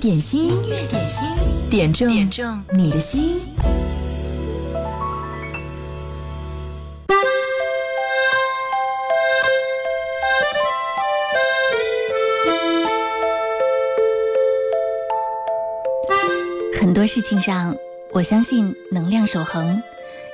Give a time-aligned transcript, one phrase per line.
[0.00, 1.28] 点心，音乐点心，
[1.70, 3.46] 点中点中你的心。
[16.80, 17.76] 很多事情上，
[18.14, 19.82] 我相信能量守恒，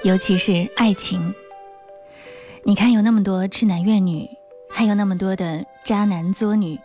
[0.05, 1.35] 尤其是爱情。
[2.63, 4.31] 你看，有那么多痴男怨女，
[4.71, 6.79] 还有那么多的渣男作女。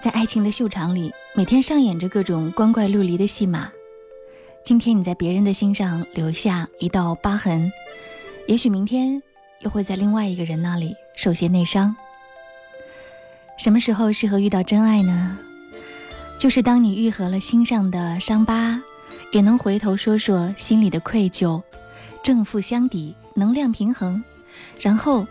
[0.00, 3.70] 在爱情的秀场里，每天上演着各种光怪陆离的戏码。
[4.64, 7.70] 今天你在别人的心上留下一道疤痕，
[8.48, 9.22] 也许明天
[9.60, 11.94] 又会在另外一个人那里受些内伤。
[13.58, 15.36] 什么时候适合遇到真爱呢？
[16.38, 18.80] 就是当你愈合了心上的伤疤，
[19.30, 21.62] 也能回头说说心里的愧疚，
[22.22, 24.24] 正负相抵，能量平衡，
[24.80, 25.26] 然后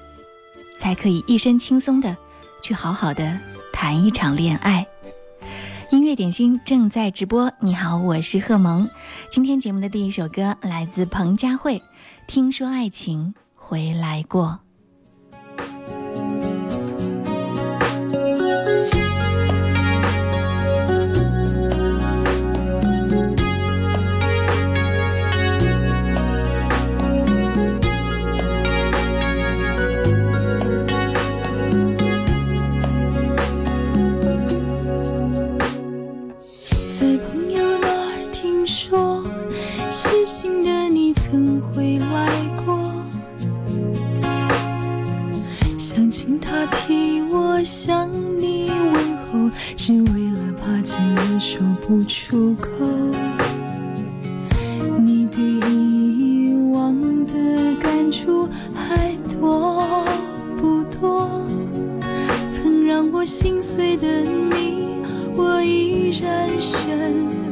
[0.77, 2.15] 才可以一身轻松的
[2.62, 3.40] 去好好的。
[3.73, 4.87] 谈一场恋爱，
[5.91, 7.52] 音乐点心正在直播。
[7.59, 8.90] 你好，我是贺萌。
[9.29, 11.79] 今天节目的第一首歌来自彭佳慧，
[12.27, 14.59] 《听说爱情回来过》。
[46.39, 52.69] 他替我向你问候，只为了怕见面说不出口。
[54.97, 60.05] 你对遗忘的感触还多
[60.57, 61.29] 不多？
[62.49, 65.03] 曾让我心碎的你，
[65.35, 67.28] 我依然深。
[67.39, 67.44] 爱。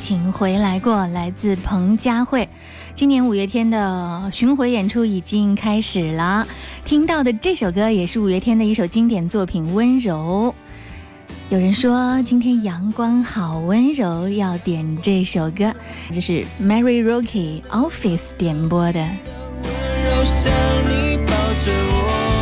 [0.00, 2.48] 请回来过，来自彭佳慧。
[2.94, 6.48] 今年五月天的巡回演出已经开始了，
[6.86, 10.54] 听到的这首歌也是五月天的一首经典作品《温柔》。
[11.50, 15.74] 有人说今天阳光好温柔，要点这首歌，
[16.14, 19.00] 这是 Mary Rocky Office 点播的。
[19.00, 19.06] 温
[20.02, 20.50] 柔像
[20.88, 21.32] 你抱
[21.62, 22.39] 着我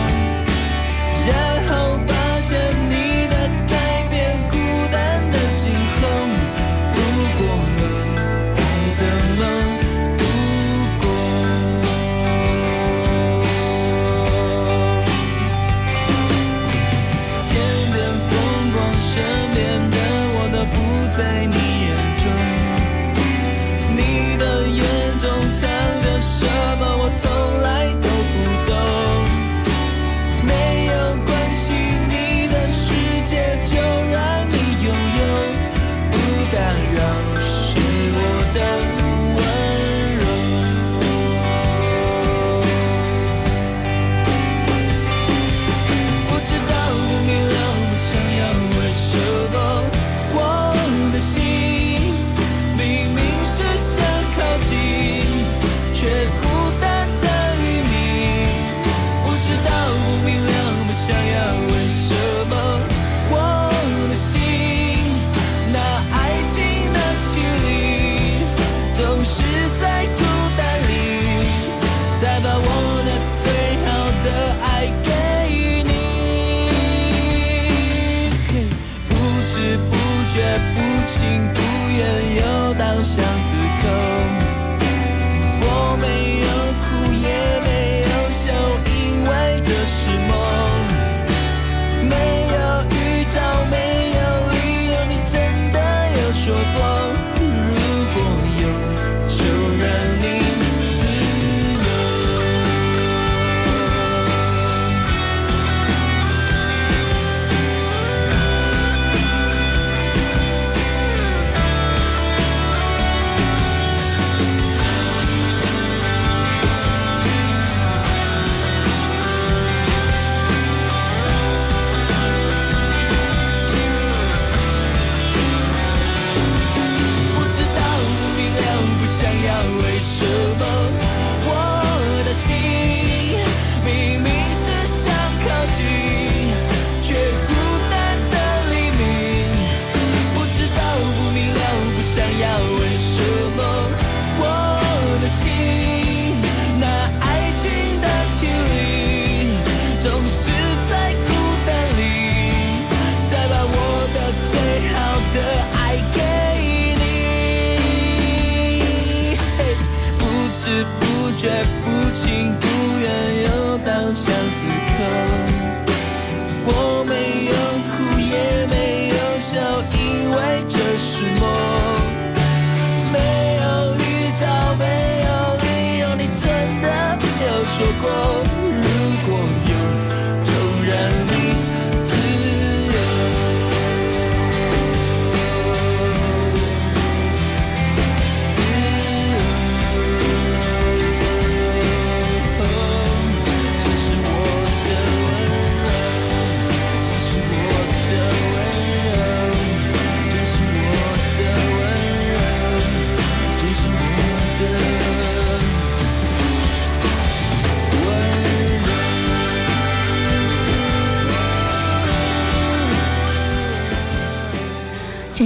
[130.19, 130.27] 什
[130.59, 130.78] 么？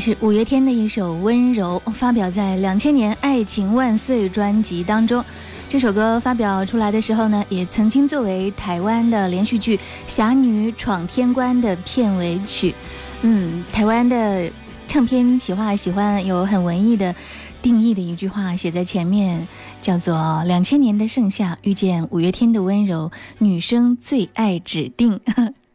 [0.04, 5.25] 是五月天的一首《温柔》，发表在两千年《爱情万岁》专辑当中。
[5.68, 9.76] 这首歌发表出来的时候呢，也曾经作为台湾的连续剧
[10.09, 12.75] 《侠女闯天关》的片尾曲。
[13.21, 14.50] 嗯，台湾的
[14.88, 17.14] 唱片企划喜欢有很文艺的
[17.62, 19.47] 定义的一句话写在前面，
[19.80, 25.21] 叫做“两千年的盛夏遇见五月天的温柔，女生最爱指定”。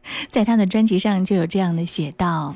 [0.28, 2.56] 在他的专辑上就有这样的写道。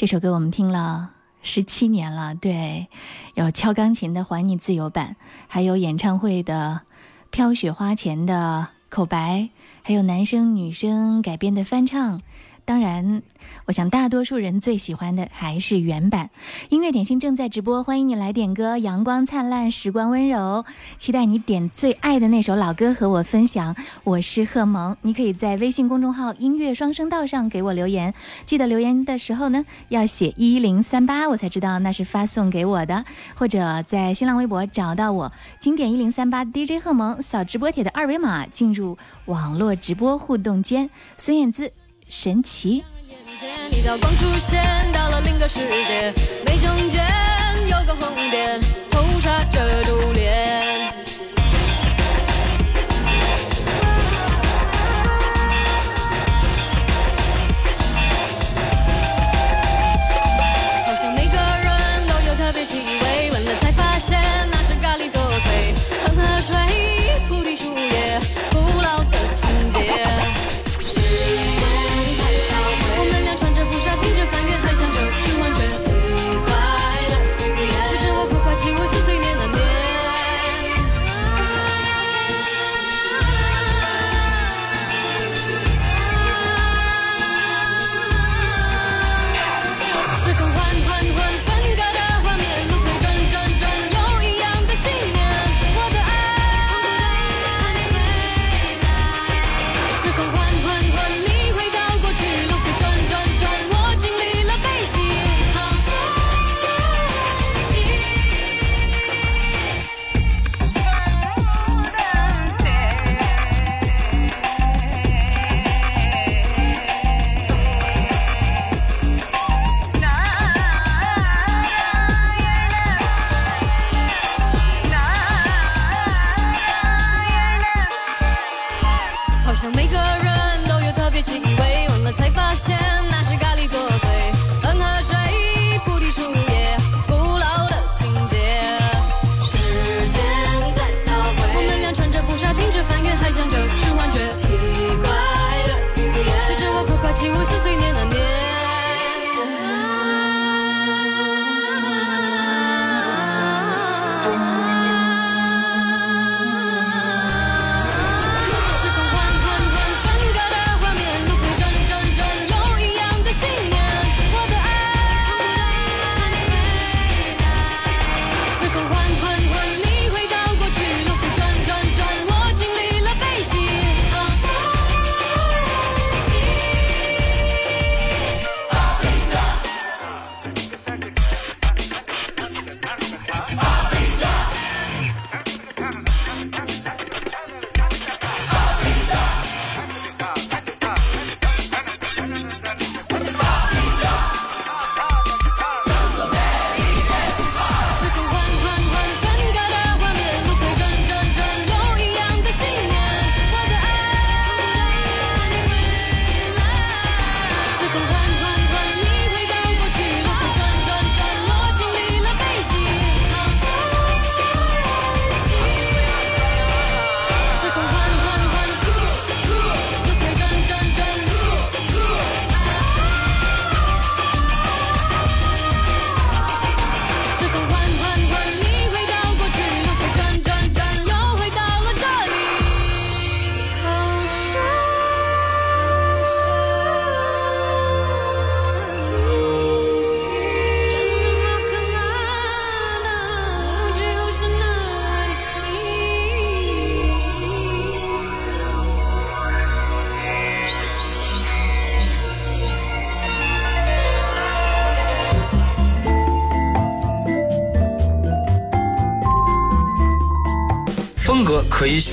[0.00, 1.10] 这首歌我们听了
[1.42, 2.88] 十七年了，对，
[3.34, 5.16] 有敲钢琴的《还你自由》版，
[5.46, 6.80] 还有演唱会的
[7.28, 9.50] 《飘雪花前》的口白，
[9.82, 12.22] 还有男生女生改编的翻唱。
[12.64, 13.22] 当然，
[13.66, 16.30] 我想大多数人最喜欢的还是原版。
[16.68, 20.64] 音乐点心正在直播，欢迎你来点歌，阳光灿烂，时光温柔。
[20.96, 23.74] 期待你点最爱的那首老歌和我分享。
[24.04, 28.14] 我是贺萌，你可以在微信公众号“音乐双声道”上给我留言。
[28.44, 33.04] 记得留言的时候呢，要写一零三八，我才知道那是发送给我的。
[33.34, 40.88] 或者在新浪微博找到我，经典一零三八 DJ 贺萌，扫直播帖的二维码进入网络直播互动间。
[41.16, 41.72] 孙燕姿。
[42.10, 42.84] 神奇。
[43.70, 44.60] 一道光出现，
[44.92, 46.12] 到了另个世界，
[46.44, 47.06] 眉中间
[47.68, 50.79] 有个红点，头插着珠帘。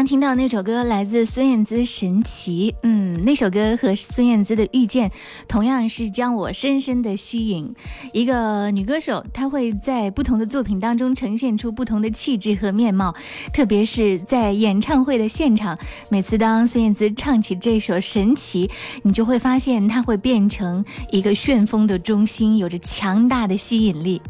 [0.00, 5.12] 刚听到那首歌来自孙燕姿《神奇》，嗯，那首歌和孙燕姿的遇见
[5.46, 7.74] 同样是将我深深的吸引。
[8.14, 13.14] 一个女歌手，她会在不同的作品当中呈现出不同的气质和面貌，
[13.52, 15.78] 特别是在演唱会的现场，
[16.10, 18.66] 每次当孙燕姿唱起这首《神奇》，
[19.02, 24.22] 你就会发现她会变成一个旋风的中心，有着强大的吸引力。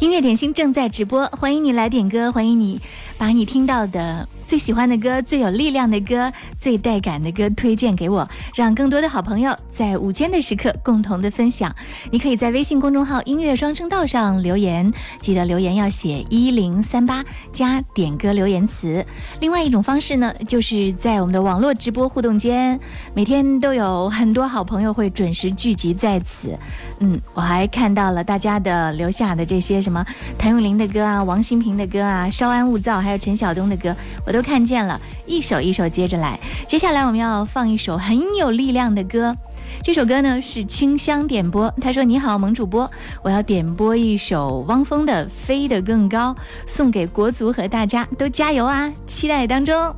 [0.00, 2.78] 音乐点心正在直播，欢迎你来点歌，欢迎你
[3.16, 4.28] 把你听到的。
[4.46, 11.74] 最喜欢的歌，最有力量的歌，最带感的歌推荐给我，让更多的好朋友在午间的时刻共同的分享。
[12.10, 19.04] 你可以在微信公众号“音乐双声道”上留言，记得留言要写一零三八加点歌留言词。
[19.40, 22.78] 另外一种方式呢，就是在我们的网络直播互动间，
[23.14, 26.56] 每天都有很多好朋友会准时聚集在此。
[27.00, 30.04] 嗯，我还看到了大家的留下的这些什么
[30.38, 33.96] 谭咏麟的歌啊，王心平的歌啊，稍安勿躁，还有陈晓东的歌，
[34.26, 34.33] 我。
[34.34, 36.38] 都看见了，一首一首接着来。
[36.66, 39.32] 接下来我们要放一首很有力量的歌，
[39.80, 41.72] 这首歌呢是清香点播。
[41.80, 42.90] 他说：“你好，萌主播，
[43.22, 46.34] 我要点播一首汪峰的《飞得更高》，
[46.66, 48.92] 送给国足和大家，都加油啊！
[49.06, 49.94] 期待当中。”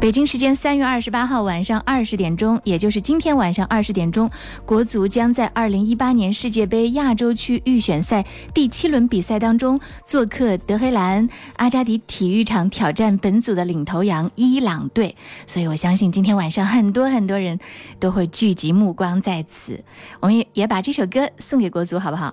[0.00, 4.30] 北京时间三月二十八号晚上二十点钟，也就是今天晚上二十点钟，
[4.64, 15.14] 国足将在二零一八年世界杯亚洲区预选赛第七轮比赛当中，做客德黑兰阿扎迪体育场挑战本组的领头羊伊朗队。
[15.46, 17.60] 所以我相信今天晚上很多很多人
[17.98, 19.84] 都会聚集目光在此。
[20.20, 22.32] 我们也也把这首歌送给国足，好不好？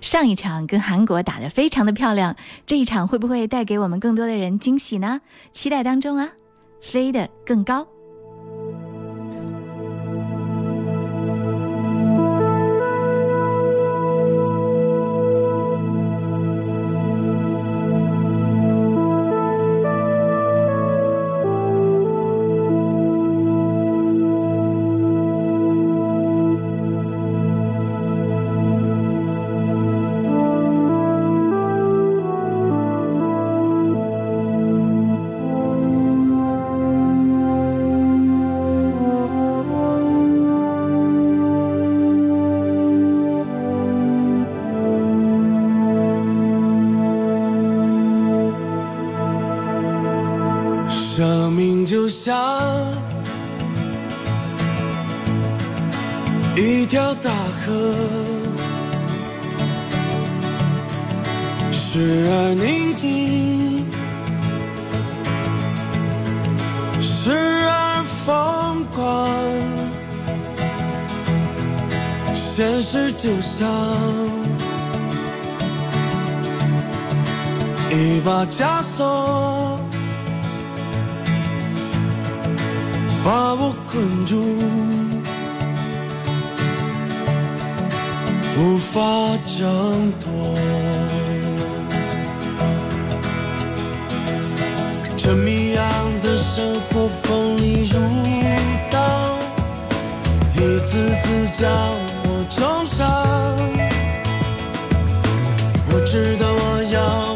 [0.00, 5.20] 上一场跟韩国打得非常的漂亮，这一场会不会带给我们更多的人惊喜呢？
[5.52, 6.28] 期待当中啊！
[6.80, 7.86] 飞得更高。
[72.90, 73.68] 是就像
[77.90, 79.78] 一把枷锁
[83.22, 84.42] 把我困住，
[88.56, 89.02] 无法
[89.44, 90.56] 挣脱。
[95.14, 95.84] 这谜样
[96.22, 98.00] 的生活锋利如
[98.90, 99.36] 刀，
[100.54, 101.68] 一次次将
[106.92, 107.27] 道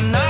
[0.00, 0.29] 就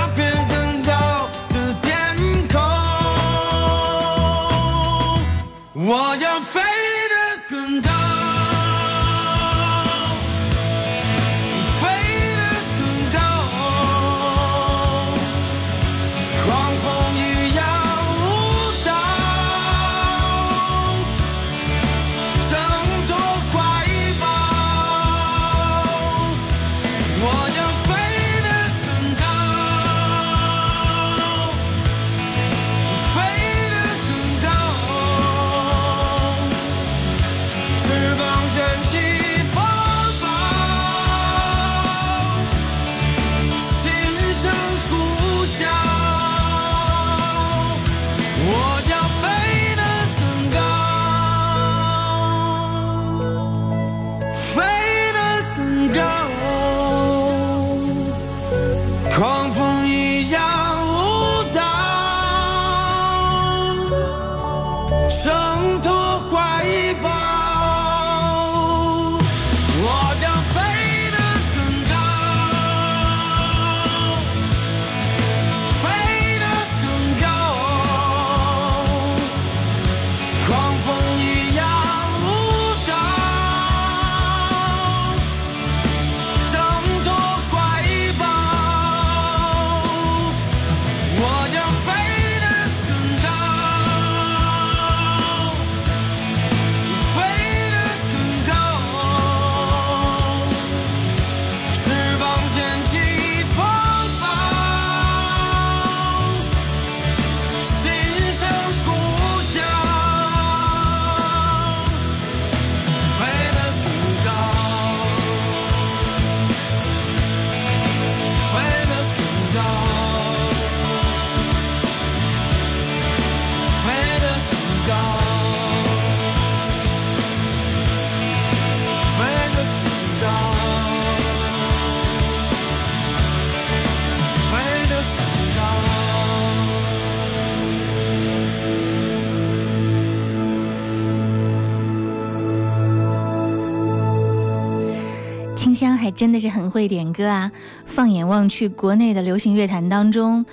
[146.11, 147.51] 真的是很会点歌啊！
[147.85, 150.45] 放眼望去，国内的流行乐坛当中，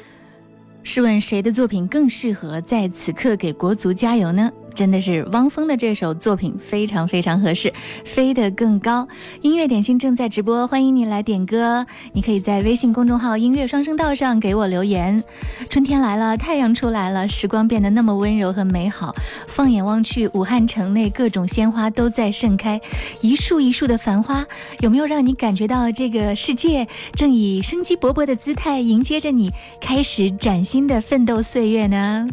[0.83, 4.51] 试问谁的作品更适合在此刻给国足加油呢？
[4.77, 7.73] 真的是汪峰的这首作品非常非常合适，
[8.05, 9.07] 飞得更高。
[9.41, 11.83] 音乐点心正在直播，欢迎你来点歌。
[12.13, 15.23] 你可以在微信公众号“音乐双声道”上给我留言。
[15.67, 19.15] 春天来了，太阳出来了，时光变得那么温柔和美好。
[19.47, 22.79] 放眼望去，武汉城内各种鲜花都在盛开，
[23.23, 24.45] 一束一束的繁花，
[24.81, 32.27] 有没有让你感觉到这个世界正以生机勃勃的姿态迎接着你，开始崭新的奋斗岁月呢？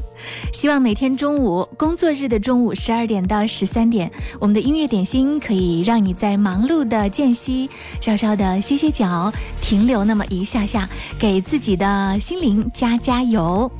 [0.52, 7.68] 希望每天中午工作日的中午十二点到十三点，我们的音乐点心可以让你在忙碌的间隙
[8.00, 13.70] 稍稍的歇歇脚，停留那么一下下，给自己的心灵加加油。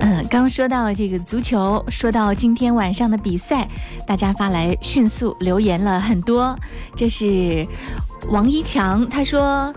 [0.00, 3.68] 嗯，刚说到这个足球，说到今天晚上的比赛，
[4.06, 6.56] 大家发来迅速留言了很多。
[6.94, 7.66] 这是
[8.30, 9.74] 王一强，他说。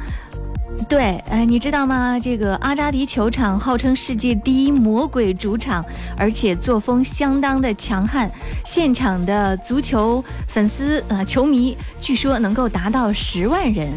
[0.89, 2.19] 对，哎，你知道吗？
[2.19, 5.85] 这个阿扎迪球场号称世界第一魔鬼主场，
[6.17, 8.29] 而且作风相当的强悍。
[8.65, 13.89] 现场的足球粉丝啊球迷，据说能够达到十万人。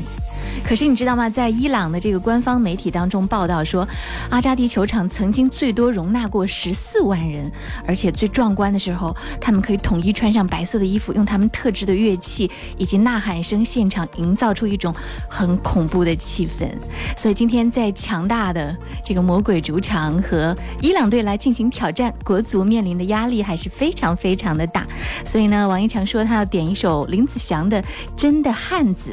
[0.64, 1.28] 可是你知道吗？
[1.28, 3.86] 在伊朗的这个官方媒体当中报道说，
[4.30, 7.52] 阿扎迪球场曾经最多容纳过十四万人，
[7.86, 14.92] 而且最壮观的时候，他们可以统一穿上白色的衣服，用他们特制的乐器以及呐喊声，现场营造出一种
[15.28, 16.66] 很恐怖的气氛。
[17.16, 18.74] 所以今天在强大的
[19.04, 24.86] 这个魔鬼主场和伊朗队来进行挑战，国足面临的压力还是非常非常的大。
[25.24, 27.82] 所以呢，王一强说他要点一首林子祥的
[28.16, 29.12] 《真的汉子》。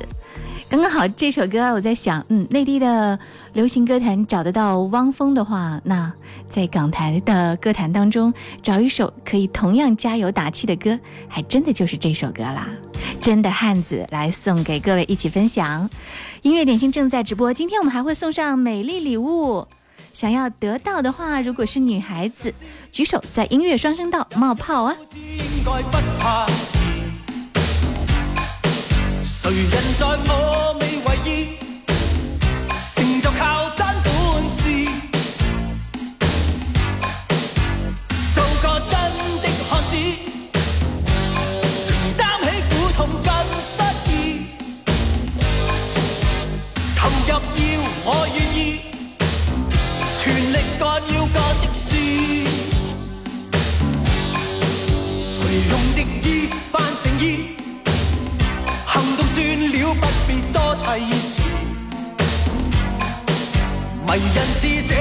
[0.71, 3.19] 刚刚好这首歌，我在想，嗯，内地的
[3.51, 6.09] 流行歌坛找得到汪峰的话，那
[6.47, 12.69] 在港台的歌坛当中找一首可以同样加油打气的歌，还真的就是这首歌啦。
[13.19, 15.89] 真的汉子来送给各位一起分享。
[16.41, 19.67] 音乐点心正在直播，今天我们还会送上美丽礼物。
[20.13, 22.53] 想要得到的话，如果是女孩子，
[22.89, 24.95] 举手在音乐双声道冒泡啊。
[25.09, 26.45] 不应该不怕
[29.43, 31.57] 谁人在我未为意？
[32.93, 34.61] 成就靠真本事。
[38.35, 38.93] 做个真
[39.41, 39.93] 的汉子
[41.81, 41.83] 承
[42.15, 43.27] 担起苦痛跟
[43.57, 43.73] 失
[44.11, 44.11] 意。
[46.95, 47.41] 投入要
[48.05, 48.59] 我愿意
[50.21, 50.21] 全
[50.53, 50.81] 力干
[51.15, 51.89] 要干的事。
[55.19, 55.25] 谁
[55.71, 55.97] 用的
[56.29, 56.29] 意
[64.13, 65.00] 迷人是这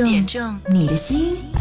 [0.00, 1.51] 点中你的心。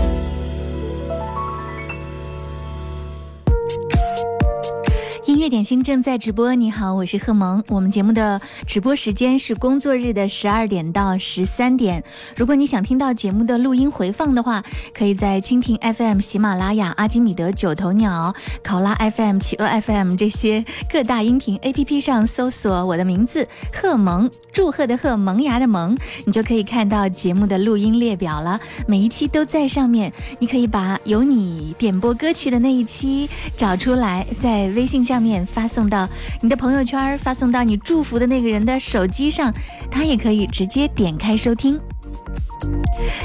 [5.80, 6.56] 正在直播。
[6.56, 7.64] 你好，我是贺萌。
[7.68, 12.04] 我们节目的直播时间是工作日的十二点到十三点。
[12.36, 28.60] 如果你想听到节目的录音回放的话，可以在蜻蜓 FM、喜马拉雅、阿基米德、九头鸟、考拉 FM、企鹅 FM 这些各大音频 APP 上搜索我的名字贺萌，祝贺的贺，萌芽的萌，你就可以看到节目的录音列表了。
[28.88, 36.10] 每一期都在上面，你可以把有你点播歌曲的那一期找出来，在微信上面发发送到
[36.42, 39.54] 你的朋友圈，发送到你祝福的那个人的手机上，
[39.92, 41.80] 他也可以直接点开收听。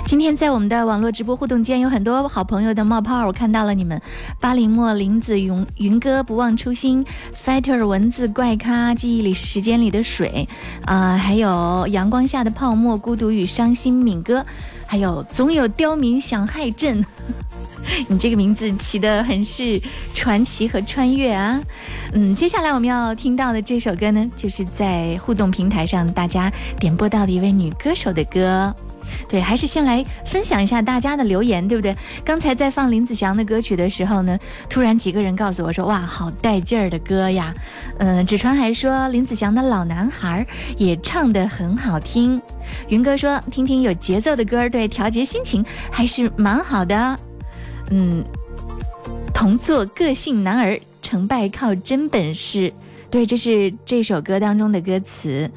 [0.04, 3.98] 今天在我们的网络直播互动间有很多好朋友的冒泡，我看到了你们：
[4.38, 7.02] 巴林莫、林子云、云哥、不忘初心、
[7.42, 10.46] Fighter、文字怪咖、记忆里是时间里的水，
[10.84, 14.44] 啊、还有阳光下的泡沫、孤独与伤心、敏哥，
[14.86, 17.02] 还有总有刁民想害朕。
[18.08, 19.80] 你这个名字起得很是
[20.14, 21.60] 传奇和穿越啊！
[22.12, 28.74] 嗯，接下来我们要听到的这首歌呢，就是在互动平台上大家点播到的一位女歌手的歌。
[29.28, 31.96] 对，还是先来分享一下大家的留言，对不对？
[32.24, 34.36] 刚才在放林子祥的歌曲的时候呢，
[34.68, 37.54] 突然几个人告诉我说：“哇，好带劲儿的歌呀！”
[37.98, 40.44] 嗯、纸船还说林子祥的《老男孩》
[40.76, 42.42] 也唱得很好听。
[42.88, 47.16] 云哥说：“听听有节奏的歌，对，调节心情还是蛮好的。”
[47.90, 48.24] 嗯，
[49.32, 52.72] 同做个性男儿，成败靠真本事。
[53.08, 55.48] 对，这是这首歌当中的歌词。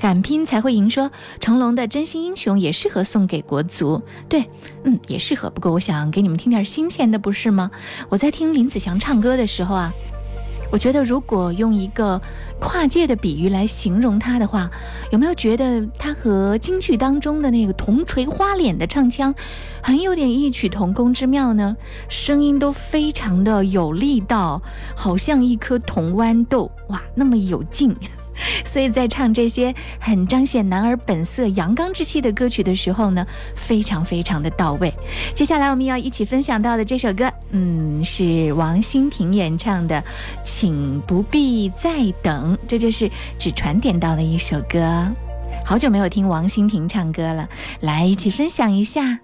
[0.00, 4.00] 敢拼才会赢说，成龙的《真心英雄》也适合送给国足。
[4.28, 4.48] 对，
[4.84, 5.50] 嗯，也适合。
[5.50, 7.70] 不过我想给你们听点新鲜的，不是吗？
[8.08, 9.92] 我在听林子祥唱歌的时候啊，
[10.72, 12.18] 我觉得如果用一个
[12.58, 14.70] 跨界的比喻来形容他的话，
[15.10, 19.34] 有没有觉得他和京剧当中的那个铜锤花脸的唱腔，
[19.82, 21.76] 很有点异曲同工之妙呢？
[22.08, 24.62] 声音都非常的有力道，
[24.96, 27.94] 好像一颗铜豌豆，哇，那么有劲。
[28.64, 34.92] 所以在唱这些很彰显男儿本色、阳刚之气的歌曲的时候呢，非常非常的到位。
[35.34, 39.96] 接下来我们要一起分享到的这首歌，嗯，是王心平演唱的
[40.44, 45.06] 《请不必再等》，这就是只传点到的一首歌。
[45.64, 47.48] 好久没有听王心平唱歌了，
[47.80, 49.20] 来一起分享一下。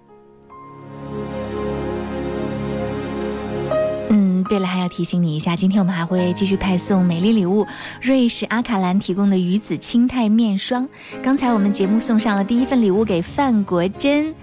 [4.43, 7.65] 对了，还要提醒你一下，今天我们还会继续派送美丽礼物，
[8.01, 10.87] 瑞士阿卡兰提供的鱼子清泰面霜。
[11.21, 14.33] 刚才我们节目送上了第一份礼物给范国珍。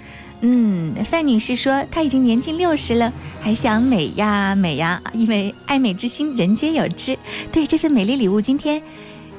[0.41, 7.19] 嗯，范女士说她已经年近六十了，还想美呀美呀，因为爱美之心人皆有之。
[7.51, 8.83] 对这份美丽礼物，今天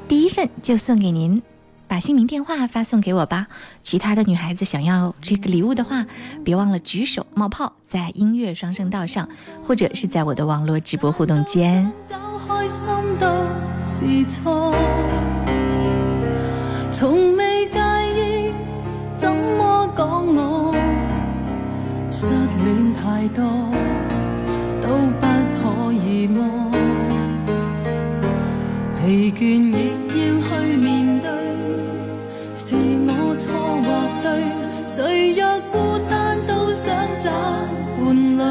[0.07, 1.39] 第一份就送给您，
[1.87, 3.47] 把姓名电话发送给我吧。
[3.81, 6.05] 其他的女孩子想要这个礼物的话，
[6.43, 9.27] 别忘了举手冒泡，在音乐双声道上，
[9.63, 11.91] 或者是在我的網絡直播互動間。
[12.07, 12.15] 找
[12.47, 12.87] 開心
[13.19, 13.27] 都
[13.81, 14.73] 是錯，
[16.91, 17.79] 從未介
[18.15, 18.51] 意
[19.15, 20.01] 怎麼講
[20.35, 20.75] 我，
[22.09, 23.45] 失戀太多
[24.81, 24.87] 都
[25.19, 26.71] 不可以麼，
[28.99, 30.06] 疲倦亦
[34.97, 36.91] 谁若孤单都想
[37.23, 37.29] 找
[37.95, 38.41] 伴侣。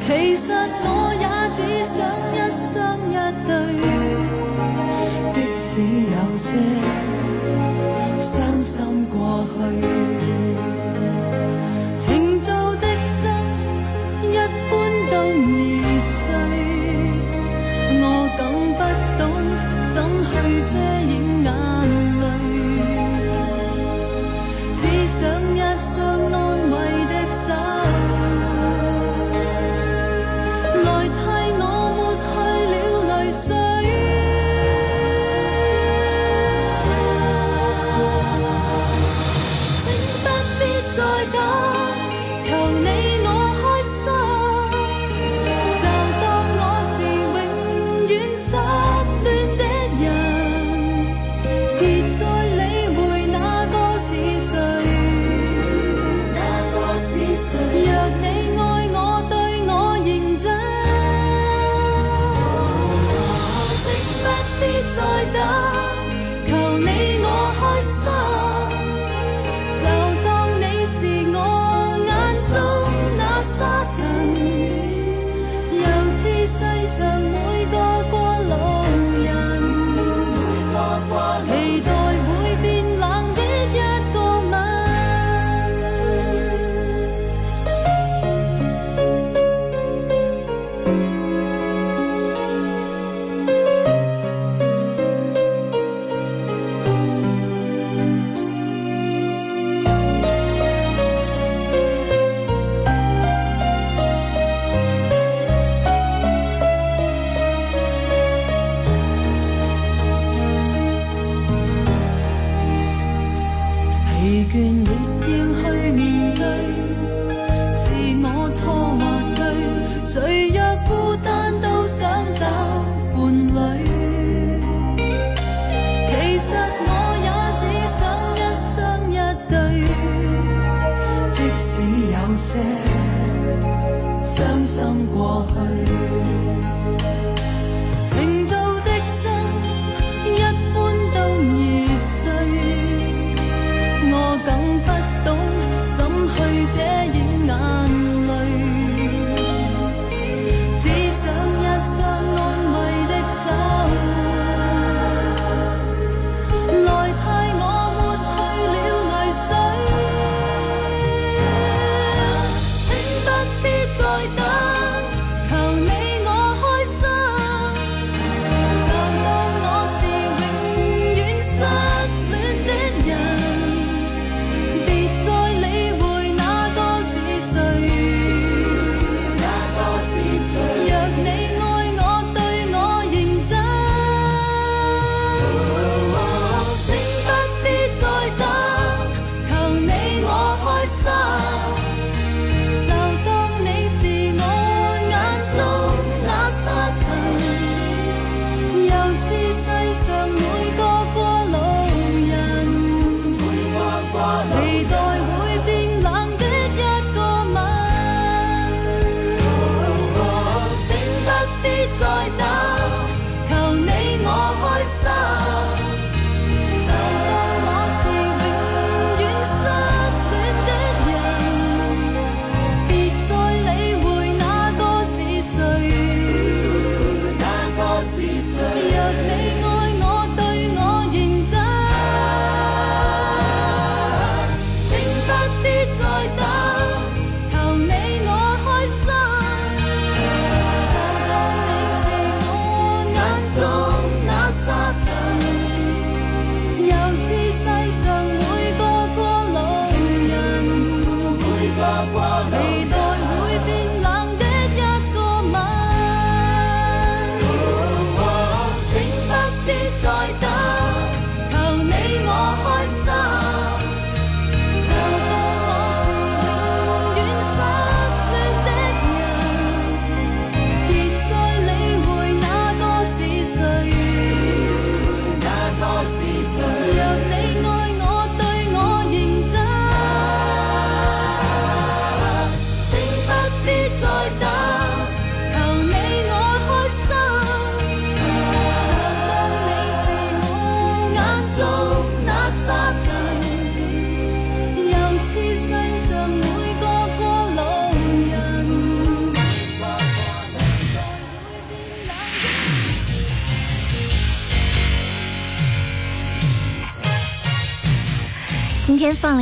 [0.00, 0.52] 其实
[0.84, 1.98] 我也只想
[2.30, 2.70] 一生
[3.10, 3.14] 一
[3.48, 3.50] 对，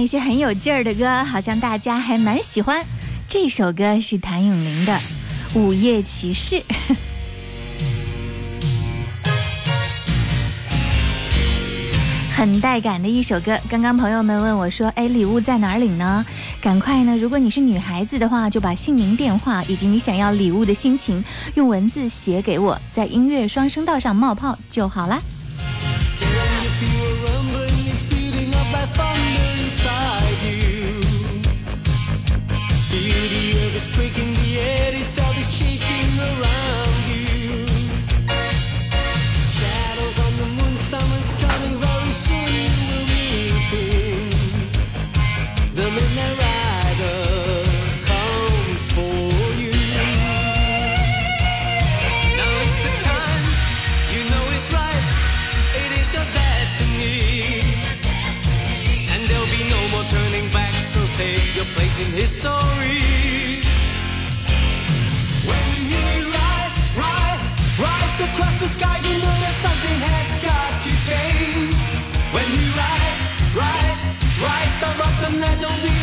[0.05, 2.85] 一些很有劲儿的歌好像大家还蛮喜欢。
[3.27, 5.01] 这首歌是谭咏麟的
[5.55, 6.63] 午夜骑士。
[12.37, 16.23] 很带感的一首歌刚刚朋友们问我说哎礼物在哪领呢？
[16.61, 21.25] 赶快呢如果你是女孩子的话就把姓名电话以及你想要礼物的心情
[21.55, 25.19] 用文字写给我在音乐双声道上冒泡就好啦
[59.13, 63.63] And there'll be no more turning back, so take your place in history.
[65.51, 67.41] When you ride, ride,
[67.79, 71.77] rise across the sky, you know that something has got to change.
[72.35, 73.17] When you ride,
[73.61, 73.99] ride,
[74.43, 75.94] rise so often that don't be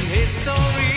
[0.00, 0.95] history.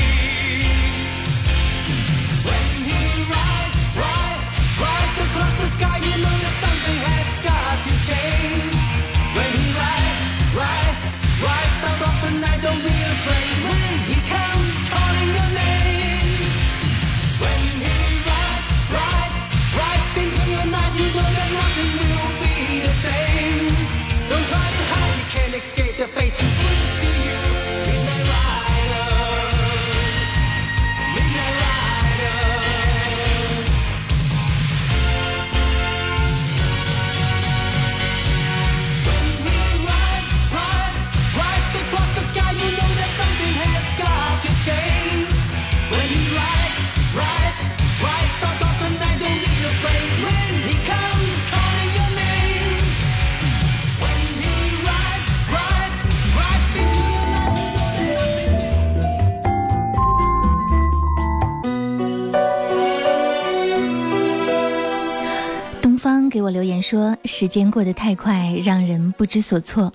[66.90, 69.94] 说：“时间过得太快，让人不知所措，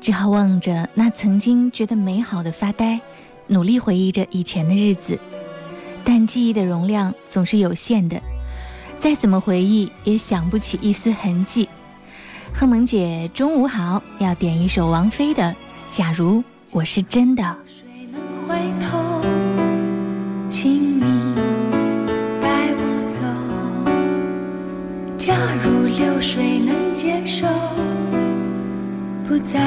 [0.00, 3.00] 只好望着那曾经觉得美好的发呆，
[3.46, 5.16] 努力回忆着以前的日子。
[6.02, 8.20] 但记忆的容量总是有限的，
[8.98, 11.68] 再怎么回忆也想不起一丝痕迹。”
[12.52, 15.42] 贺萌姐，中午好，要点一首王菲的
[15.88, 17.44] 《假如我是真的》。
[18.48, 19.13] 回头？
[25.16, 27.46] 假如流水能接受，
[29.26, 29.60] 不再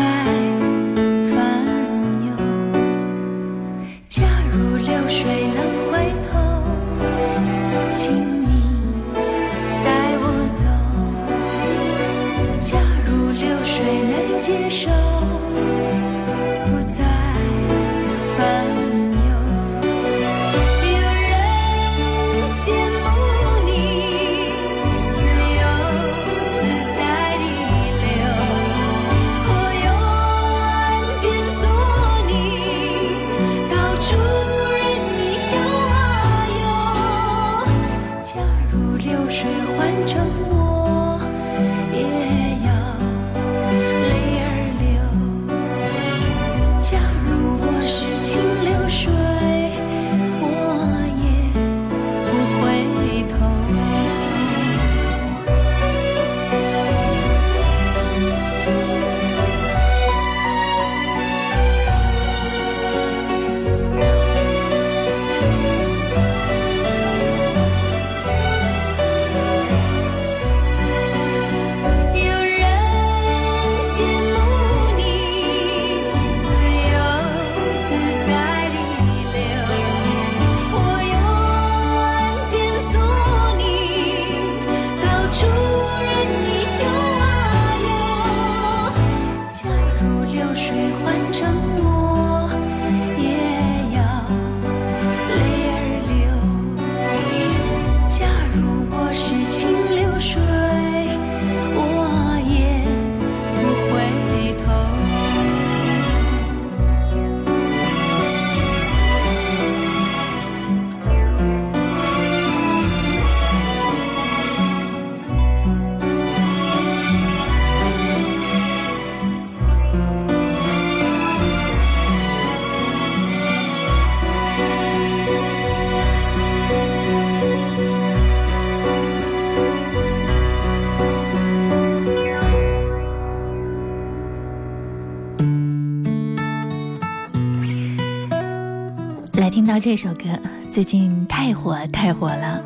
[139.90, 140.26] 这首歌，
[140.70, 142.62] 最近太火太火了。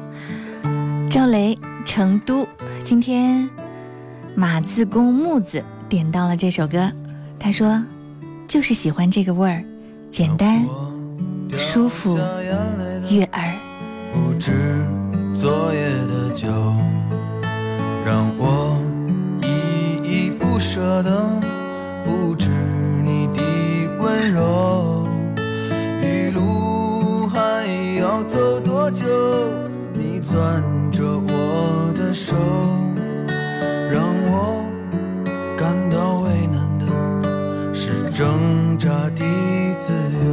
[1.08, 1.56] 赵雷，
[1.86, 2.48] 成都，
[2.84, 3.48] 今天
[4.34, 6.92] 马自公木子点到了这首歌，
[7.40, 7.80] 他说
[8.48, 9.64] 就是喜欢这个味儿，
[10.10, 10.66] 简单、
[11.52, 12.18] 舒服、
[13.12, 13.54] 悦耳。
[14.12, 14.84] 不知
[15.32, 16.48] 昨夜的酒，
[18.04, 18.82] 让我
[19.44, 21.40] 依依不舍的
[22.04, 22.50] 不止
[23.06, 23.44] 你的
[24.00, 24.71] 温柔。
[28.92, 29.06] 就？
[29.94, 32.36] 你攥着我的手，
[33.92, 34.64] 让我
[35.58, 36.86] 感到为难的
[37.74, 39.24] 是挣扎的
[39.78, 39.92] 自
[40.26, 40.30] 由。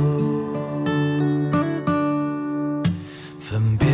[3.41, 3.89] 分别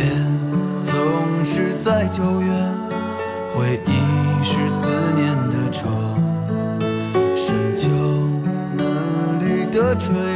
[0.83, 0.95] 总
[1.43, 2.47] 是在九月，
[3.55, 5.87] 回忆是思念的愁。
[7.35, 7.87] 深秋
[8.77, 10.34] 嫩绿的垂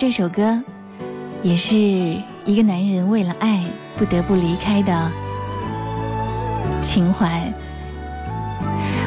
[0.00, 0.58] 这首歌，
[1.42, 1.76] 也是
[2.46, 3.62] 一个男人为了爱
[3.98, 5.12] 不得不离开的
[6.80, 7.52] 情怀。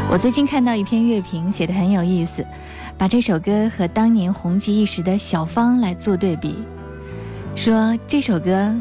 [0.08, 2.46] 我最近看到一篇乐评，写的很有意思，
[2.96, 6.64] 把这首歌和当年红极一时的小芳来做对比，
[7.56, 8.72] 说这首歌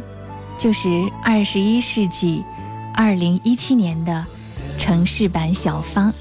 [0.58, 0.90] 就是
[1.24, 2.44] 二十一世纪
[2.94, 4.22] 二零一七年的
[4.76, 6.12] 城市版小芳，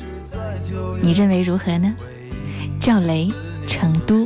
[1.02, 1.94] 你认为如何呢？
[2.80, 3.28] 赵雷，
[3.68, 4.26] 《成都》。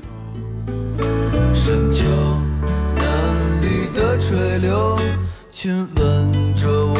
[5.65, 6.95] 亲吻着我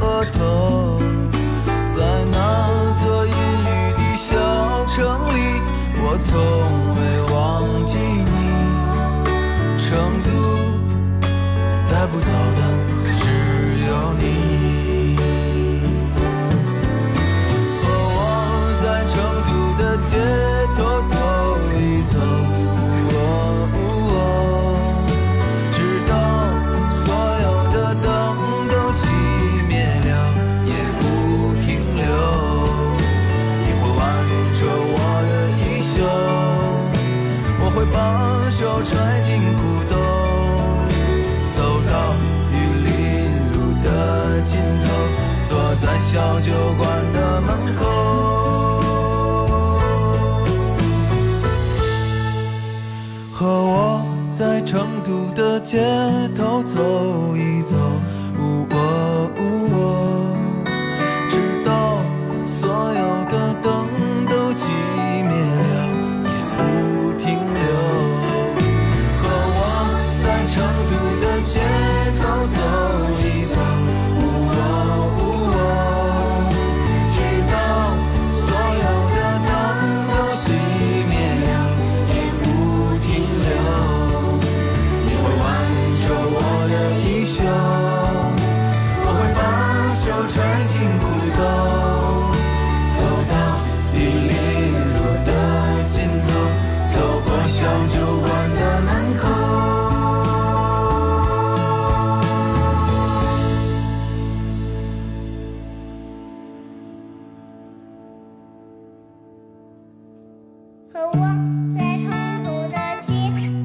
[0.00, 1.00] 额头。
[1.92, 2.38] 在那
[3.02, 3.66] 座阴雨
[3.98, 5.60] 的小城里，
[5.96, 6.95] 我从
[55.36, 55.78] 的街
[56.34, 57.65] 头走一走，
[110.96, 111.18] 和我
[111.76, 112.08] 在成
[112.42, 112.76] 都的
[113.06, 113.12] 街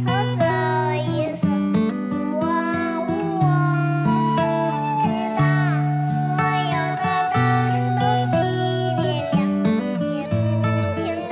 [0.04, 0.44] 头走
[1.00, 1.48] 一走，
[2.38, 2.44] 哇
[3.00, 3.10] 呜
[3.40, 3.42] 哇，
[5.02, 5.04] 直
[5.38, 5.40] 到
[6.12, 6.20] 所
[6.68, 7.02] 有的
[7.32, 7.40] 灯
[7.96, 8.30] 都熄
[9.00, 9.02] 灭
[9.32, 9.40] 了，
[10.02, 10.36] 也不
[11.00, 11.08] 停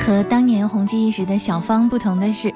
[0.00, 2.50] 和当年红极一时的小芳不同的是，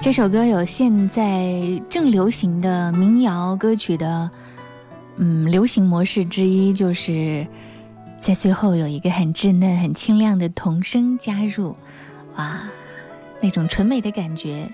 [0.00, 1.52] 这首歌有现在
[1.90, 4.30] 正流行的民谣歌曲的，
[5.16, 7.44] 嗯，流行模式之一，就是
[8.26, 11.76] 在最后有一个很稚嫩、很清亮的童声加入，
[12.34, 12.60] 哇，
[13.40, 14.68] 那种纯美的感觉。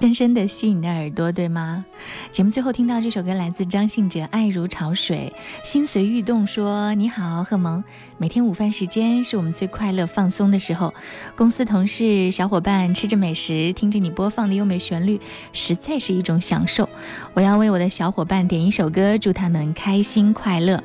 [0.00, 1.84] 深深的吸引你的耳朵，对吗？
[2.32, 5.32] 节目最后听到这首歌来自张信哲，《爱如潮水》，
[5.64, 7.84] 心随欲动说：“你好，贺萌，
[8.16, 10.92] 每天午饭时间是我们最快乐放松的时候，
[11.36, 15.20] 公司同事、小伙伴吃着美食，听着你播放的优美旋律，
[15.52, 16.88] 实在是一种享受。
[17.34, 20.82] 我要为我的小伙伴点一首歌，祝他们开心快乐。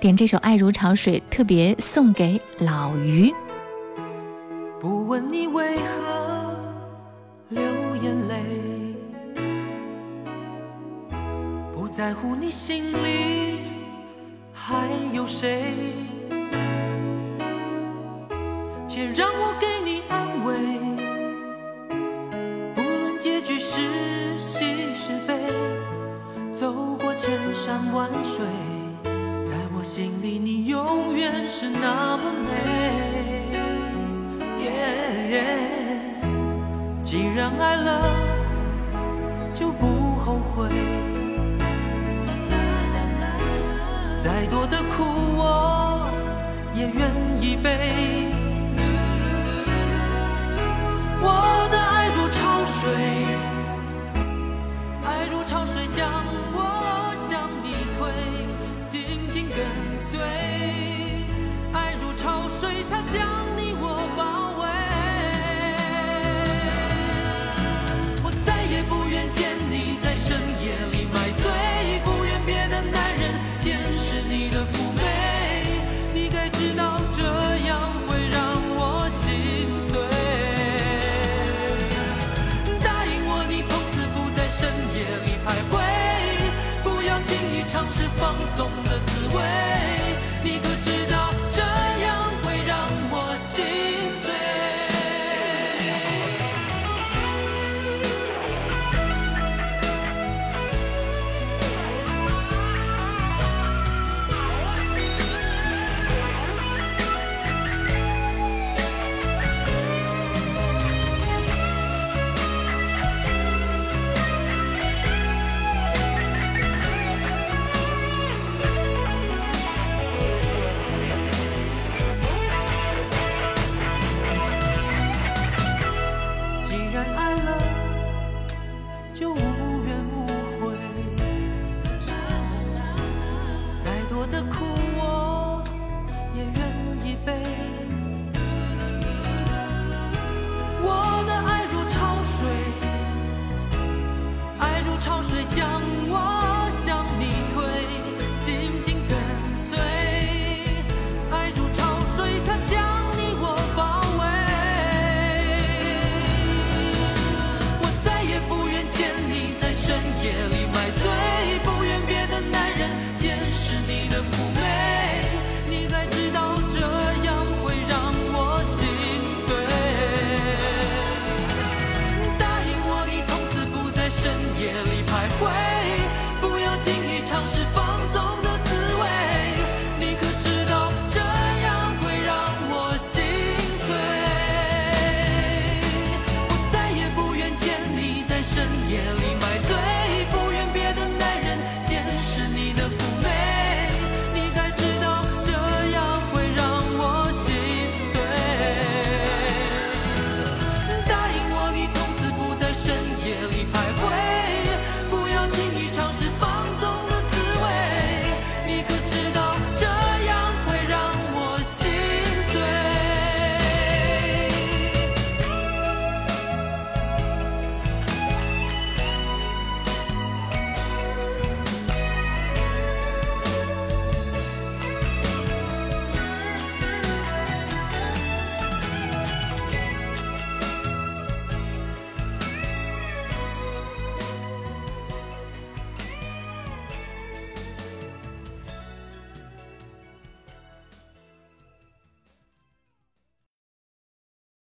[0.00, 3.32] 点这首《爱如潮水》，特别送给老于。
[4.80, 6.56] 不问你为何
[7.50, 7.62] 流
[8.02, 8.42] 眼泪，
[11.74, 13.58] 不在乎你心里
[14.54, 15.74] 还有谁，
[18.88, 20.54] 且让我给你安慰。
[22.74, 25.38] 不论结局是喜是悲，
[26.54, 28.46] 走过千山万水，
[29.80, 32.52] 我心里你永远是那么美
[34.62, 34.68] 耶
[37.02, 38.14] 既然爱了
[39.54, 40.68] 就不后悔
[44.22, 45.02] 再多的苦
[45.38, 46.06] 我
[46.74, 47.10] 也愿
[47.40, 48.28] 意背
[51.22, 53.39] 我的爱如潮水